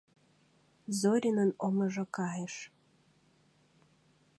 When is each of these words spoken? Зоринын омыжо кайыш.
Зоринын 0.99 1.51
омыжо 1.65 2.05
кайыш. 2.15 2.55